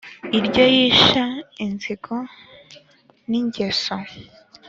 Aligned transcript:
iryo 0.37 0.63
yisha 0.75 1.25
inzigo 1.65 2.15
ni 3.29 3.39
ngeso 3.45 3.95